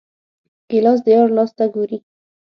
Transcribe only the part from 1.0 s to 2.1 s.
د یار لاس ته ګوري.